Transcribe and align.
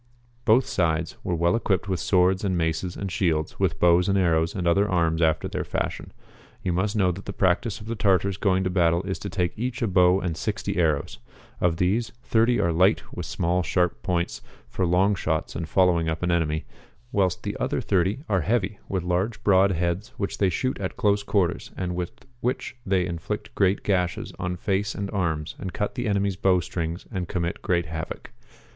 Both 0.45 0.65
sides 0.65 1.15
were 1.23 1.35
well 1.35 1.53
ecjuipped 1.59 1.87
with 1.87 1.99
swords 1.99 2.43
and 2.43 2.57
maces 2.57 2.97
and 2.97 3.11
shields, 3.11 3.59
with 3.59 3.79
bows 3.79 4.09
and 4.09 4.17
arrows 4.17 4.55
and 4.55 4.67
other 4.67 4.89
arms 4.89 5.21
after 5.21 5.47
their 5.47 5.63
fashion. 5.63 6.11
You 6.63 6.73
must 6.73 6.95
know 6.95 7.11
that 7.11 7.25
the 7.25 7.31
practice 7.31 7.79
of 7.79 7.85
the 7.85 7.93
Tartars 7.93 8.37
going 8.37 8.63
to 8.63 8.71
iiattle 8.71 9.05
is 9.05 9.19
to 9.19 9.29
take 9.29 9.53
each 9.55 9.83
a 9.83 9.87
bow 9.87 10.19
and 10.19 10.35
60 10.35 10.75
arrows. 10.77 11.19
Of 11.59 11.75
tluse, 11.75 11.77
^o 11.77 11.77
are 11.77 11.77
Chap. 11.77 11.77
II. 11.77 11.77
BATTLES 11.77 11.77
BETWEEN 11.77 12.01
CAIDU 12.01 12.01
AND 12.01 12.01
THE 12.01 12.01
KAAN. 12.01 12.23
39 12.23 12.65
1 12.65 12.77
light 12.79 13.03
with 13.13 13.25
small 13.27 13.61
sharp 13.61 14.01
points, 14.01 14.41
for 14.67 14.85
long 14.87 15.13
shots 15.13 15.55
and 15.55 15.69
following 15.69 16.09
up 16.09 16.23
an 16.23 16.31
enemy, 16.31 16.65
whilst 17.11 17.43
the 17.43 17.55
other 17.59 17.79
30 17.79 18.23
are 18.27 18.41
heavy, 18.41 18.79
with 18.89 19.03
large 19.03 19.43
broad 19.43 19.71
heads 19.73 20.07
which 20.17 20.39
they 20.39 20.49
shoot 20.49 20.79
at 20.81 20.97
close 20.97 21.21
quarters, 21.21 21.69
and 21.77 21.93
with 21.93 22.25
which 22.39 22.75
they 22.87 23.05
inflict 23.05 23.53
great 23.53 23.83
gashes 23.83 24.33
on 24.39 24.55
face 24.55 24.95
and 24.95 25.11
arms, 25.11 25.53
and 25.59 25.73
cut 25.73 25.93
the 25.93 26.07
enemy's 26.07 26.35
bowstrings, 26.37 27.05
and 27.11 27.27
commit 27.27 27.61
great 27.61 27.85
havoc. 27.85 28.31